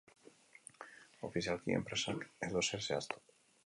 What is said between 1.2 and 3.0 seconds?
Ofizialki, enpresak ez du ezer